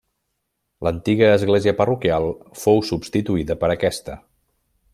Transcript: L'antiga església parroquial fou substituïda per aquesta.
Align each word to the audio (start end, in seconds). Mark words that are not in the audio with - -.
L'antiga 0.85 1.27
església 1.33 1.73
parroquial 1.81 2.25
fou 2.63 2.81
substituïda 2.89 3.59
per 3.65 3.71
aquesta. 3.75 4.17